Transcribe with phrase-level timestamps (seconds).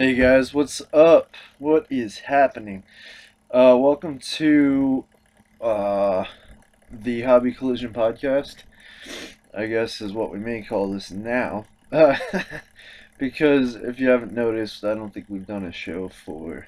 [0.00, 1.34] Hey guys, what's up?
[1.58, 2.84] What is happening?
[3.50, 5.04] Uh, welcome to
[5.60, 6.24] uh,
[6.90, 8.62] the Hobby Collision Podcast.
[9.52, 11.66] I guess is what we may call this now.
[11.92, 12.16] Uh,
[13.18, 16.66] because if you haven't noticed, I don't think we've done a show for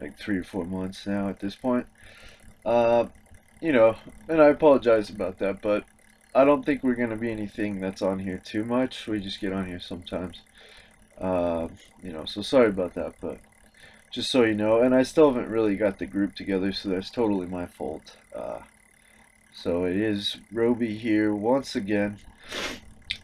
[0.00, 1.84] like three or four months now at this point.
[2.64, 3.04] Uh,
[3.60, 3.96] you know,
[4.30, 5.84] and I apologize about that, but
[6.34, 9.06] I don't think we're going to be anything that's on here too much.
[9.06, 10.40] We just get on here sometimes.
[11.20, 11.68] Uh,
[12.02, 13.38] you know, so sorry about that, but
[14.10, 17.10] just so you know, and I still haven't really got the group together, so that's
[17.10, 18.16] totally my fault.
[18.34, 18.60] Uh,
[19.54, 22.18] so it is Roby here once again.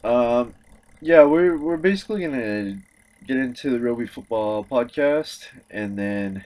[0.02, 0.54] Um,
[1.00, 2.78] yeah, we're we're basically gonna
[3.26, 6.44] get into the Roby football podcast, and then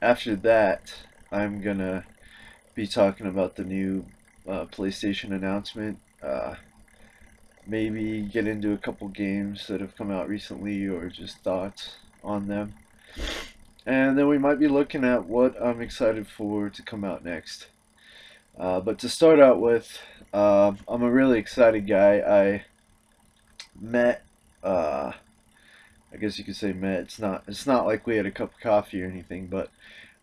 [0.00, 0.94] after that,
[1.32, 2.04] I'm gonna
[2.74, 4.06] be talking about the new
[4.46, 5.98] uh, PlayStation announcement.
[6.22, 6.54] Uh,
[7.68, 12.48] maybe get into a couple games that have come out recently or just thoughts on
[12.48, 12.74] them.
[13.84, 17.68] And then we might be looking at what I'm excited for to come out next.
[18.58, 19.98] Uh, but to start out with,
[20.32, 22.20] uh, I'm a really excited guy.
[22.20, 22.64] I
[23.78, 24.24] met,
[24.64, 25.12] uh,
[26.12, 27.00] I guess you could say met.
[27.00, 27.44] It's not.
[27.46, 29.70] It's not like we had a cup of coffee or anything, but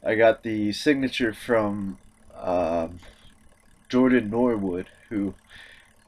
[0.03, 1.97] I got the signature from
[2.35, 2.99] um,
[3.87, 5.35] Jordan Norwood, who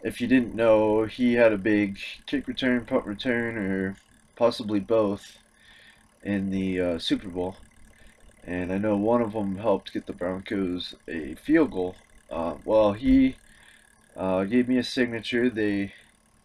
[0.04, 3.96] if you didn't know, he had a big kick return, punt return, or
[4.36, 5.38] possibly both
[6.24, 7.58] in the uh, Super Bowl.
[8.46, 11.96] And I know one of them helped get the Broncos a field goal.
[12.30, 13.36] Uh, well, he
[14.16, 15.50] uh, gave me a signature.
[15.50, 15.94] They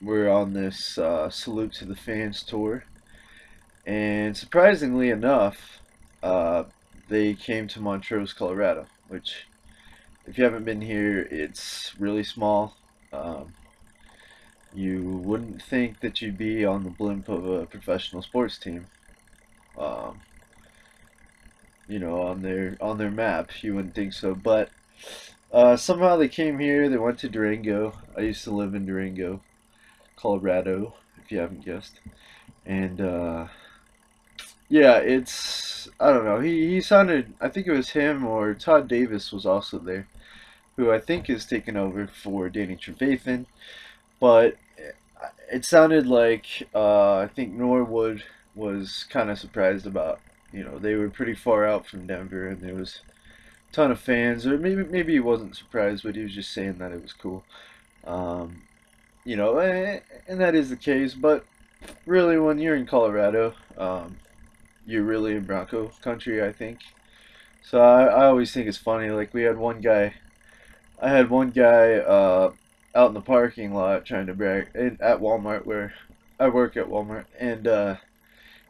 [0.00, 2.84] were on this uh, Salute to the Fans tour.
[3.86, 5.80] And surprisingly enough,
[6.22, 6.64] uh,
[7.08, 9.46] they came to Montrose, Colorado, which,
[10.26, 12.76] if you haven't been here, it's really small.
[13.12, 13.52] Um,
[14.74, 18.86] you wouldn't think that you'd be on the blimp of a professional sports team.
[19.78, 20.20] Um,
[21.88, 24.34] you know, on their on their map, you wouldn't think so.
[24.34, 24.70] But
[25.52, 26.88] uh, somehow they came here.
[26.88, 27.94] They went to Durango.
[28.16, 29.40] I used to live in Durango,
[30.16, 32.00] Colorado, if you haven't guessed.
[32.64, 33.48] And uh,
[34.68, 36.40] yeah, it's I don't know.
[36.40, 37.34] He he sounded.
[37.40, 40.06] I think it was him or Todd Davis was also there
[40.76, 43.46] who I think is taking over for Danny Trevathan.
[44.20, 44.56] But
[45.50, 48.24] it sounded like uh, I think Norwood
[48.54, 50.20] was kind of surprised about.
[50.52, 53.00] You know, they were pretty far out from Denver, and there was
[53.70, 54.46] a ton of fans.
[54.46, 57.44] Or maybe maybe he wasn't surprised, but he was just saying that it was cool.
[58.04, 58.62] Um,
[59.24, 60.02] you know, and,
[60.40, 61.14] that is the case.
[61.14, 61.44] But
[62.06, 64.16] really, when you're in Colorado, um,
[64.86, 66.80] you're really in Bronco country, I think.
[67.62, 69.10] So I, I always think it's funny.
[69.10, 70.14] Like we had one guy
[71.02, 72.52] I had one guy uh,
[72.94, 75.92] out in the parking lot trying to brag at Walmart where
[76.38, 77.96] I work at Walmart, and uh,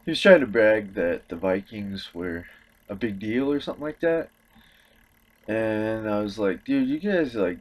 [0.03, 2.47] he was trying to brag that the Vikings were
[2.89, 4.29] a big deal or something like that.
[5.47, 7.59] And I was like, dude, you guys like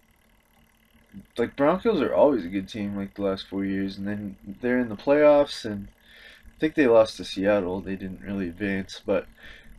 [1.36, 4.78] like Broncos are always a good team like the last four years, and then they're
[4.78, 5.88] in the playoffs, and
[6.56, 7.82] I think they lost to Seattle.
[7.82, 9.26] They didn't really advance, but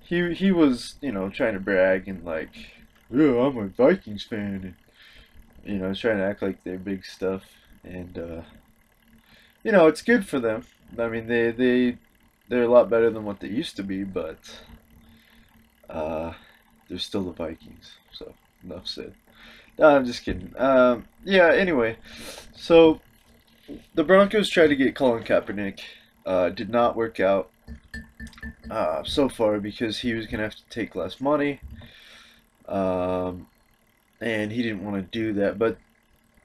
[0.01, 2.51] he he was you know trying to brag and like,
[3.09, 4.75] yeah, I'm a Vikings fan, and
[5.65, 7.43] you know, trying to act like they're big stuff,
[7.83, 8.41] and uh,
[9.63, 10.65] you know, it's good for them.
[10.97, 11.97] I mean, they they
[12.49, 14.37] they're a lot better than what they used to be, but
[15.89, 16.33] uh,
[16.89, 17.97] they're still the Vikings.
[18.11, 19.13] So enough said.
[19.79, 20.53] No, I'm just kidding.
[20.57, 21.51] Um, yeah.
[21.51, 21.97] Anyway,
[22.55, 23.01] so
[23.95, 25.79] the Broncos tried to get Colin Kaepernick.
[26.25, 27.49] Uh, did not work out
[28.69, 31.59] uh, so far because he was gonna have to take less money.
[32.67, 33.47] Um,
[34.23, 35.59] and he didn't want to do that.
[35.59, 35.77] But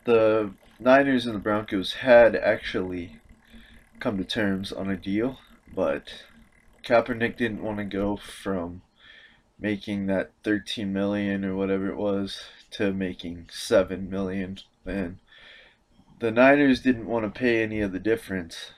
[0.05, 0.51] the
[0.81, 3.21] Niners and the Broncos had actually
[4.01, 5.39] come to terms on a deal,
[5.73, 6.25] but
[6.85, 8.83] Kaepernick didn't want to go from
[9.61, 15.19] making that 13 million or whatever it was to making 7 million and
[16.21, 18.73] the Niners didn't want to pay any of the difference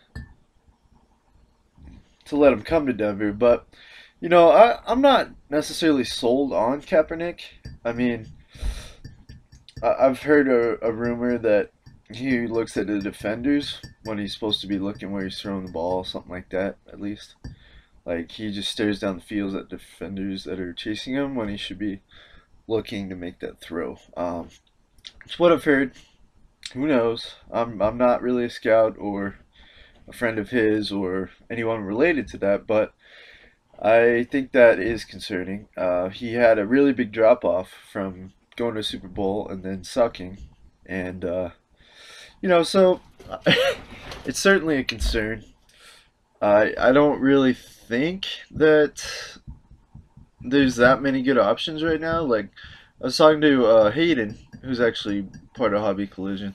[2.25, 3.67] to let him come to Denver but
[4.21, 7.41] you know I, I'm not necessarily sold on Kaepernick
[7.85, 8.29] I mean
[9.83, 11.71] I've heard a, a rumor that
[12.13, 15.73] he looks at the defenders when he's supposed to be looking where he's throwing the
[15.73, 17.35] ball, something like that, at least.
[18.05, 21.57] Like he just stares down the field at defenders that are chasing him when he
[21.57, 22.01] should be
[22.67, 23.99] looking to make that throw.
[24.17, 24.49] Um,
[25.25, 25.93] it's what I've heard.
[26.75, 27.35] Who knows?
[27.51, 29.37] I'm I'm not really a scout or
[30.09, 32.95] a friend of his or anyone related to that, but
[33.81, 35.69] I think that is concerning.
[35.77, 39.63] Uh, he had a really big drop off from going to a Super Bowl and
[39.63, 40.37] then sucking,
[40.85, 41.51] and uh,
[42.43, 43.01] you know, so
[44.27, 45.45] it's certainly a concern.
[46.43, 49.03] I I don't really think that
[50.43, 52.21] there's that many good options right now.
[52.21, 52.51] Like
[53.01, 56.55] I was talking to uh, Hayden, who's actually part of Hobby Collision.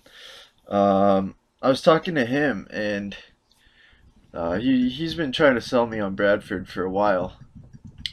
[0.68, 3.18] Um, I was talking to him, and
[4.32, 7.40] uh, he he's been trying to sell me on Bradford for a while,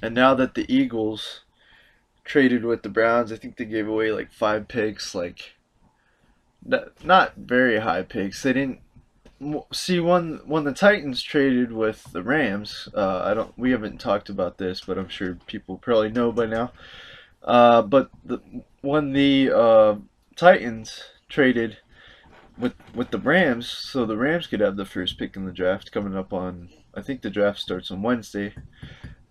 [0.03, 1.43] and now that the Eagles
[2.25, 5.55] traded with the Browns, I think they gave away like five picks, like
[6.65, 8.43] not, very high picks.
[8.43, 8.81] They didn't
[9.73, 12.89] see when when the Titans traded with the Rams.
[12.95, 13.57] Uh, I don't.
[13.59, 16.73] We haven't talked about this, but I'm sure people probably know by now.
[17.43, 18.41] Uh, but the,
[18.83, 19.97] when the uh,
[20.37, 21.79] Titans traded
[22.57, 25.93] with with the Rams, so the Rams could have the first pick in the draft
[25.93, 26.69] coming up on.
[26.95, 28.55] I think the draft starts on Wednesday.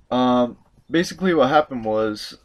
[0.09, 0.57] Um,
[0.89, 2.37] basically, what happened was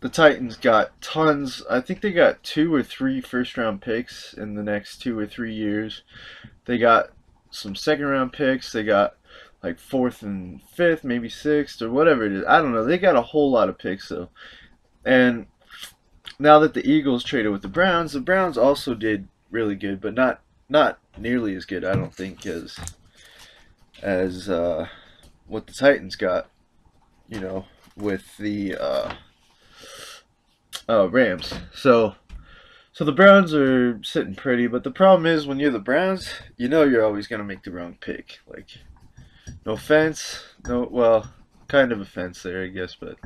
[0.00, 1.62] the Titans got tons.
[1.68, 5.26] I think they got two or three first round picks in the next two or
[5.26, 6.02] three years.
[6.64, 7.10] They got
[7.50, 8.72] some second round picks.
[8.72, 9.16] They got
[9.62, 12.44] like fourth and fifth, maybe sixth or whatever it is.
[12.48, 12.84] I don't know.
[12.84, 14.30] They got a whole lot of picks though.
[15.04, 15.46] And
[16.38, 20.14] now that the Eagles traded with the Browns, the Browns also did really good, but
[20.14, 22.78] not not nearly as good, I don't think, as
[24.00, 24.88] as uh,
[25.46, 26.48] what the Titans got.
[27.28, 29.14] You know, with the uh,
[30.90, 31.54] uh, Rams.
[31.72, 32.14] So,
[32.92, 36.68] so the Browns are sitting pretty, but the problem is when you're the Browns, you
[36.68, 38.40] know you're always gonna make the wrong pick.
[38.48, 38.68] Like,
[39.64, 41.32] no offense, no, well,
[41.68, 43.16] kind of offense there, I guess, but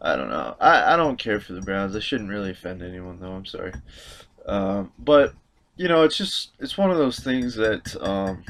[0.00, 0.56] I don't know.
[0.60, 1.94] I, I don't care for the Browns.
[1.94, 3.32] I shouldn't really offend anyone, though.
[3.32, 3.72] I'm sorry.
[4.46, 5.34] Um, but
[5.76, 8.44] you know, it's just it's one of those things that, um,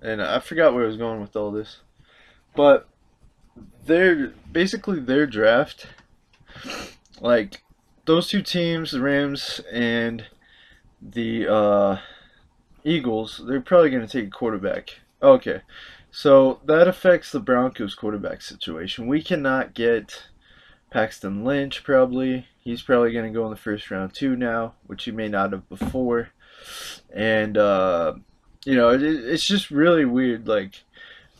[0.00, 1.78] and I forgot where I was going with all this,
[2.54, 2.88] but
[3.86, 5.86] their basically their draft
[7.20, 7.62] like
[8.06, 10.24] those two teams, the Rams and
[11.00, 11.98] the uh,
[12.84, 15.00] Eagles, they're probably going to take a quarterback.
[15.22, 15.60] Okay,
[16.10, 19.06] so that affects the Broncos quarterback situation.
[19.06, 20.24] We cannot get
[20.90, 22.46] Paxton Lynch probably.
[22.58, 25.52] He's probably going to go in the first round too now, which he may not
[25.52, 26.30] have before.
[27.14, 28.14] And uh,
[28.64, 30.48] you know, it, it's just really weird.
[30.48, 30.82] Like,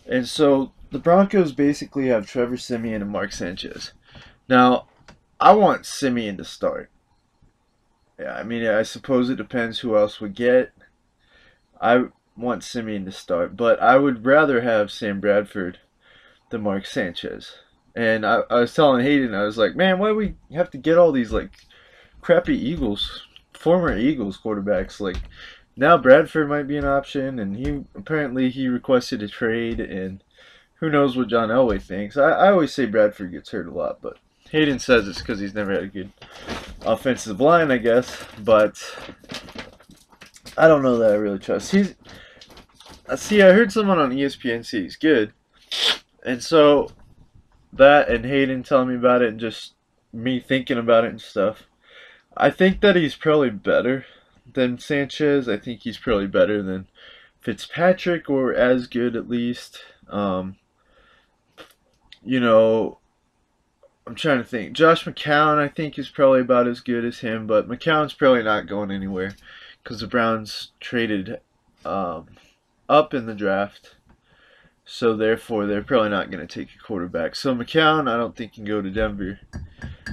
[0.07, 3.93] and so the Broncos basically have Trevor Siemian and Mark Sanchez.
[4.49, 4.87] Now,
[5.41, 6.91] I want Siemian to start.
[8.19, 10.73] Yeah, I mean, I suppose it depends who else we get.
[11.81, 12.05] I
[12.37, 15.79] want Siemian to start, but I would rather have Sam Bradford
[16.51, 17.55] than Mark Sanchez.
[17.97, 20.79] And I, I was telling Hayden, I was like, man, why do we have to
[20.79, 21.51] get all these like
[22.21, 25.01] crappy Eagles, former Eagles quarterbacks?
[25.01, 25.17] Like
[25.75, 30.23] now Bradford might be an option, and he apparently he requested a trade, and
[30.75, 32.19] who knows what John Elway thinks.
[32.19, 34.19] I, I always say Bradford gets hurt a lot, but
[34.51, 36.13] Hayden says it's because he's never had a good
[36.83, 38.83] offensive line, I guess, but
[40.57, 41.73] I don't know that I really trust.
[41.73, 41.95] He's
[43.09, 45.33] uh, see, I heard someone on ESPN say he's good,
[46.25, 46.91] and so
[47.73, 49.75] that and Hayden telling me about it, and just
[50.13, 51.65] me thinking about it and stuff.
[52.37, 54.07] I think that he's probably better
[54.53, 55.49] than Sanchez.
[55.49, 56.87] I think he's probably better than
[57.41, 59.81] Fitzpatrick, or as good at least.
[60.09, 60.57] Um,
[62.23, 63.00] you know,
[64.11, 64.73] I'm trying to think.
[64.73, 68.67] Josh McCown, I think, is probably about as good as him, but McCown's probably not
[68.67, 69.37] going anywhere
[69.85, 71.39] because the Browns traded
[71.85, 72.27] um,
[72.89, 73.95] up in the draft.
[74.85, 77.37] So therefore, they're probably not going to take a quarterback.
[77.37, 79.39] So McCown, I don't think can go to Denver.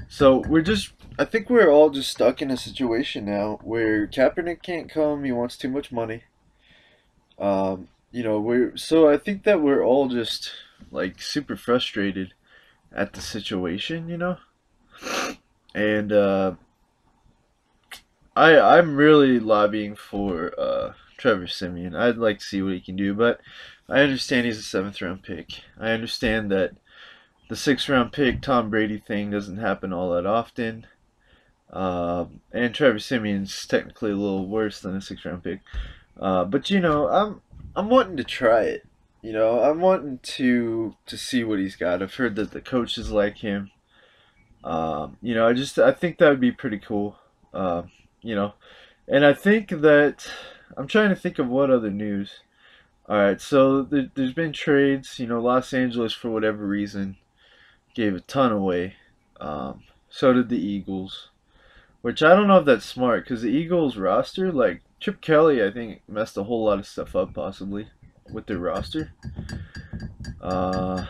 [0.07, 4.61] So we're just, I think we're all just stuck in a situation now where Kaepernick
[4.61, 5.23] can't come.
[5.23, 6.21] He wants too much money.
[7.39, 10.51] Um, you know, we're so I think that we're all just
[10.91, 12.35] like super frustrated
[12.97, 14.37] at the situation, you know?
[15.73, 16.55] And uh,
[18.35, 21.95] I I'm really lobbying for uh, Trevor Siemian.
[21.95, 23.39] I'd like to see what he can do, but
[23.87, 25.61] I understand he's a seventh round pick.
[25.79, 26.71] I understand that
[27.47, 30.87] the sixth round pick Tom Brady thing doesn't happen all that often.
[31.71, 35.59] Uh, and Trevor Siemian's technically a little worse than a sixth round pick.
[36.19, 37.41] Uh, but you know, I'm
[37.75, 38.87] I'm wanting to try it.
[39.27, 42.01] You know, I'm wanting to to see what he's got.
[42.01, 43.71] I've heard that the coaches like him.
[44.63, 47.17] Um, you know, I just I think that would be pretty cool.
[47.53, 47.81] Uh,
[48.21, 48.53] you know,
[49.05, 50.31] and I think that
[50.77, 52.39] I'm trying to think of what other news.
[53.09, 55.19] All right, so there, has been trades.
[55.19, 57.17] You know, Los Angeles for whatever reason
[57.93, 58.95] gave a ton away.
[59.41, 61.31] Um, so did the Eagles,
[62.01, 65.69] which I don't know if that's smart because the Eagles roster, like Chip Kelly, I
[65.69, 67.89] think messed a whole lot of stuff up possibly
[68.31, 69.11] with their roster.
[70.41, 71.05] Uh,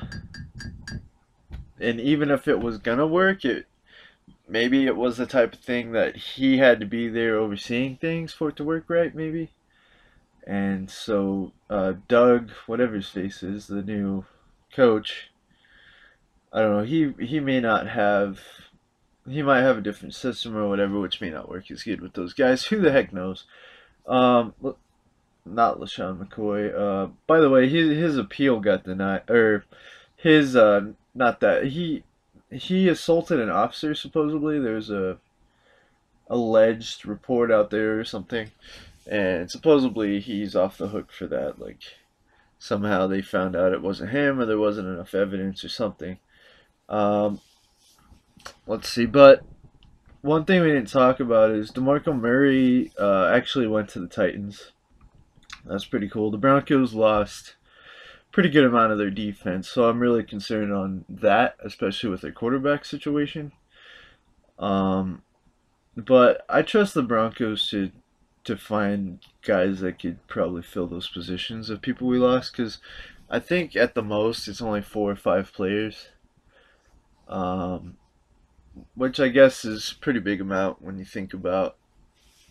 [1.80, 3.68] and even if it was gonna work, it
[4.48, 8.34] maybe it was the type of thing that he had to be there overseeing things
[8.34, 9.52] for it to work right, maybe.
[10.46, 14.26] And so uh, Doug, whatever his face is, the new
[14.74, 15.30] coach,
[16.54, 16.84] I don't know.
[16.84, 18.40] He he may not have.
[19.28, 22.14] He might have a different system or whatever, which may not work as good with
[22.14, 22.64] those guys.
[22.68, 23.44] Who the heck knows?
[24.08, 24.54] Um,
[25.54, 26.74] not LeSean McCoy.
[26.74, 29.66] Uh, by the way, his his appeal got denied, or
[30.16, 32.04] his uh, not that he
[32.52, 34.60] he assaulted an officer supposedly.
[34.60, 35.18] There's a
[36.30, 38.52] alleged report out there or something,
[39.10, 41.60] and supposedly he's off the hook for that.
[41.60, 41.82] Like
[42.60, 46.18] somehow they found out it wasn't him, or there wasn't enough evidence or something.
[46.90, 47.42] Um,
[48.66, 49.44] let's see, but
[50.22, 54.72] one thing we didn't talk about is DeMarco Murray uh, actually went to the Titans.
[55.68, 56.32] That's pretty cool.
[56.32, 57.56] The Broncos lost
[58.32, 62.32] pretty good amount of their defense, so I'm really concerned on that, especially with their
[62.32, 63.52] quarterback situation.
[64.60, 65.24] Um,
[65.96, 67.92] but I trust the Broncos to
[68.44, 72.78] to find guys that could probably fill those positions of people we lost because
[73.30, 76.08] I think at the most it's only four or five players.
[77.28, 77.98] Um,
[78.96, 81.76] which I guess is pretty big amount when you think about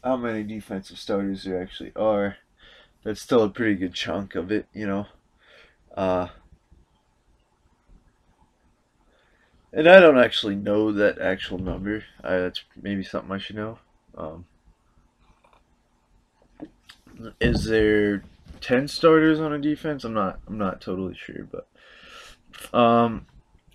[0.05, 2.37] how many defensive starters there actually are.
[3.07, 5.07] That's still a pretty good chunk of it, you know.
[5.97, 6.27] Uh,
[9.73, 12.03] and I don't actually know that actual number.
[12.25, 13.79] I, that's maybe something I should know.
[14.19, 14.47] Um,
[17.41, 18.25] is there
[18.61, 20.03] ten starters on a defense?
[20.03, 20.41] I'm not.
[20.49, 23.27] I'm not totally sure, but um,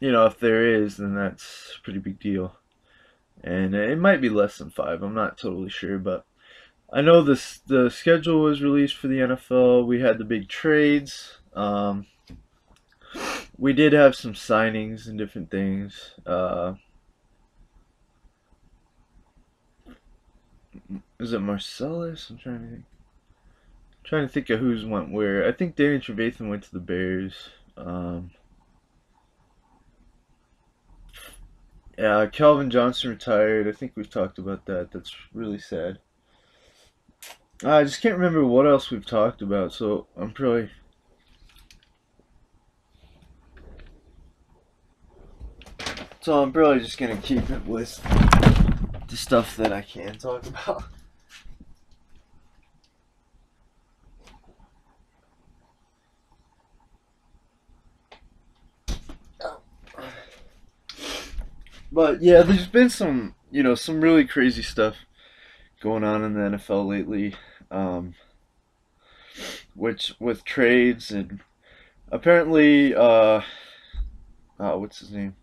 [0.02, 2.58] you know, if there is, then that's pretty big deal.
[3.46, 5.02] And it might be less than five.
[5.02, 6.26] I'm not totally sure, but
[6.94, 9.86] I know this the schedule was released for the NFL.
[9.88, 11.38] We had the big trades.
[11.54, 12.08] Um,
[13.58, 16.16] we did have some signings and different things.
[16.26, 16.74] Uh,
[21.20, 22.30] is it Marcellus?
[22.30, 22.84] I'm trying to think.
[22.84, 25.48] I'm trying to think of who's went where.
[25.48, 27.36] I think Danny Trevathan went to the Bears.
[27.78, 28.32] Um,
[31.98, 33.68] yeah, Calvin Johnson retired.
[33.68, 34.92] I think we've talked about that.
[34.92, 36.00] That's really sad.
[37.63, 40.70] I just can't remember what else we've talked about, so I'm probably
[46.22, 48.01] So I'm probably just gonna keep it with
[49.10, 50.84] the stuff that I can talk about.
[61.91, 64.96] But yeah, there's been some, you know, some really crazy stuff
[65.82, 67.36] going on in the NFL lately,
[67.72, 68.13] um,
[69.74, 71.40] which with trades and
[72.12, 73.42] apparently, uh,
[74.60, 75.36] oh, what's his name?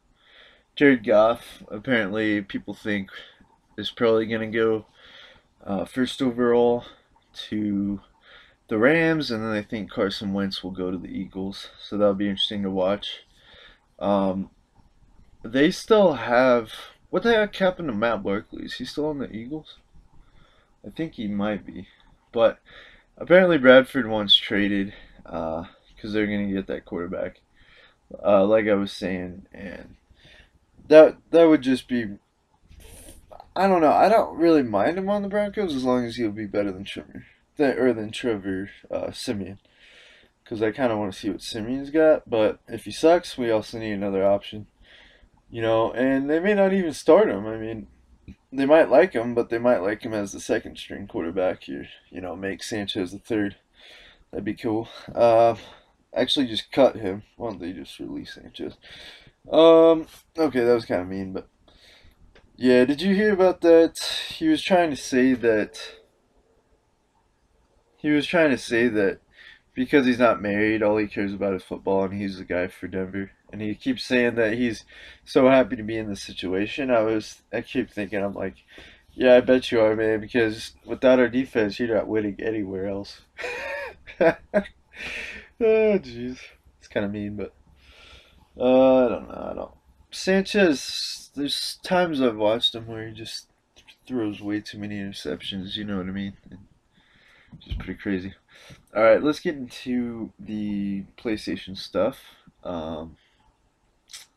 [0.77, 3.11] Jared Goff, apparently people think
[3.77, 4.87] is probably going to go
[5.65, 6.85] uh, first overall
[7.49, 8.01] to
[8.69, 11.71] the Rams, and then I think Carson Wentz will go to the Eagles.
[11.83, 13.25] So that'll be interesting to watch.
[13.99, 14.51] Um,
[15.43, 16.73] they still have
[17.11, 18.65] what the heck happened to Matt Barkley?
[18.65, 19.79] Is he still on the Eagles?
[20.87, 21.89] I think he might be,
[22.33, 22.59] but
[23.17, 25.67] apparently Bradford wants traded because
[26.05, 27.41] uh, they're going to get that quarterback.
[28.25, 29.97] Uh, like I was saying, and
[30.89, 32.07] that that would just be.
[33.55, 33.93] I don't know.
[33.93, 36.85] I don't really mind him on the Broncos as long as he'll be better than
[36.85, 39.59] Trevor, than, or than Trevor uh, Siemian,
[40.43, 42.31] because I kind of want to see what Siemian's got.
[42.31, 44.69] But if he sucks, we also need another option.
[45.51, 47.47] You know, and they may not even start him.
[47.47, 47.89] I mean,
[48.53, 51.89] they might like him, but they might like him as the second string quarterback here.
[52.11, 53.57] You know, make Sanchez the third.
[54.31, 54.89] That'd be cool.
[55.15, 55.57] Uh,
[56.15, 57.23] actually, just cut him.
[57.37, 58.75] Why don't they just release Sanchez?
[59.51, 61.49] Um, okay, that was kind of mean, but
[62.57, 63.99] yeah, did you hear about that?
[64.29, 65.81] He was trying to say that
[67.97, 69.21] he was trying to say that
[69.75, 72.89] because he's not married, all he cares about is football, and he's the guy for
[72.89, 73.31] Denver.
[73.51, 74.85] And he keeps saying that he's
[75.25, 76.91] so happy to be in this situation.
[76.91, 78.57] I was, I keep thinking, I'm like,
[79.15, 83.23] yeah, I bet you are, man, because without our defense, you're not winning anywhere else.
[84.21, 84.35] oh,
[85.61, 86.39] jeez,
[86.79, 87.55] it's kind of mean, but.
[88.59, 89.49] Uh, I don't know.
[89.51, 89.71] I don't.
[90.11, 93.47] Sanchez, there's times I've watched him where he just
[94.07, 95.77] throws way too many interceptions.
[95.77, 96.35] You know what I mean?
[97.61, 98.35] Just pretty crazy.
[98.97, 102.19] All right, let's get into the PlayStation stuff.
[102.65, 103.17] Um,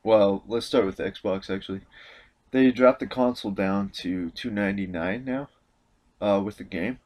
[0.04, 1.50] well, let's start with Xbox.
[1.50, 1.82] Actually,
[2.52, 5.50] they dropped the console down to 299 now,
[6.20, 7.00] uh, with the game.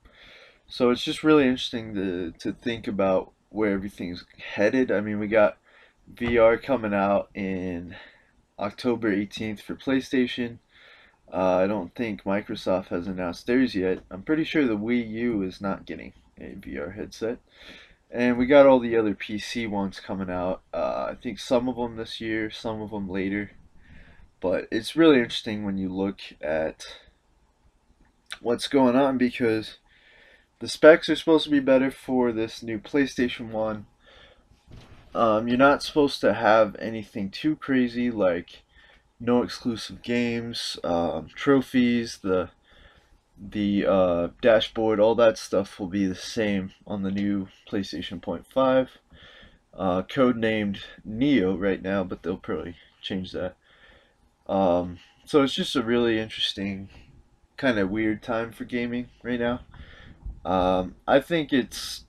[0.68, 4.26] So it's just really interesting to to think about where everything's
[4.56, 4.92] headed.
[4.92, 5.58] I mean, we got
[6.14, 7.96] VR coming out in
[8.60, 10.58] October 18th for PlayStation.
[11.32, 14.00] Uh, I don't think Microsoft has announced theirs yet.
[14.12, 17.40] I'm pretty sure the Wii U is not getting a VR headset.
[18.16, 20.62] And we got all the other PC ones coming out.
[20.74, 23.52] Uh, I think some of them this year, some of them later.
[24.40, 26.86] But it's really interesting when you look at
[28.40, 29.80] what's going on because
[30.60, 33.86] the specs are supposed to be better for this new PlayStation 1.
[35.14, 38.64] Um, you're not supposed to have anything too crazy like
[39.20, 42.50] no exclusive games, um, trophies, the
[43.38, 48.46] the uh, dashboard, all that stuff will be the same on the new PlayStation Point
[48.48, 48.90] 5.
[49.74, 53.56] Uh, code named Neo right now, but they'll probably change that.
[54.48, 56.90] Um, so it's just a really interesting,
[57.58, 59.62] kind of weird time for gaming right now.
[60.46, 62.06] Um, I think it's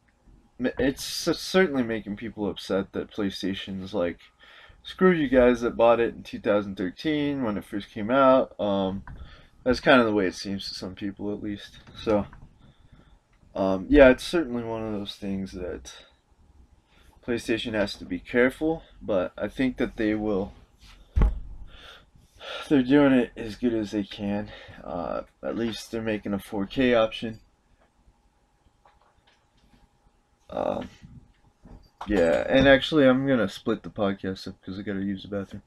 [0.59, 4.19] it's certainly making people upset that PlayStation's like,
[4.83, 8.59] screw you guys that bought it in 2013 when it first came out.
[8.61, 9.03] Um,
[9.67, 11.81] that's kind of the way it seems to some people, at least.
[12.01, 12.25] So,
[13.53, 15.93] um, yeah, it's certainly one of those things that
[17.27, 20.53] PlayStation has to be careful, but I think that they will.
[22.69, 24.53] They're doing it as good as they can.
[24.85, 27.41] Uh, at least they're making a 4K option.
[30.49, 30.89] Um,
[32.07, 35.63] yeah, and actually, I'm gonna split the podcast up because I gotta use the bathroom.